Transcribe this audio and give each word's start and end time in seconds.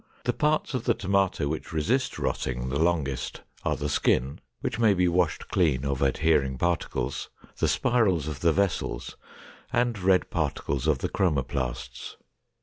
The 0.23 0.33
parts 0.33 0.73
of 0.73 0.85
the 0.85 0.95
tomato 0.95 1.47
which 1.47 1.71
resist 1.71 2.17
rotting 2.17 2.69
the 2.69 2.79
longest 2.79 3.43
are 3.63 3.75
the 3.75 3.87
skin, 3.87 4.39
which 4.61 4.79
may 4.79 4.95
be 4.95 5.07
washed 5.07 5.49
clean 5.49 5.85
of 5.85 6.01
adhering 6.01 6.57
particles, 6.57 7.29
the 7.59 7.67
spirals 7.67 8.27
of 8.27 8.39
the 8.39 8.51
vessels, 8.51 9.15
and 9.71 9.99
red 9.99 10.31
particles 10.31 10.87
of 10.87 10.97
the 11.05 11.09
chromoplasts. 11.09 12.15